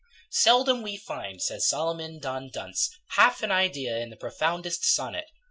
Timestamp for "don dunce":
2.17-2.89